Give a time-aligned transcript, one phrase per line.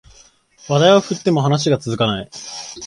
[0.67, 2.29] 話題を振っても話が続かない